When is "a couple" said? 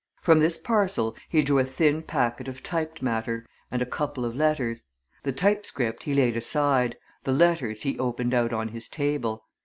3.83-4.25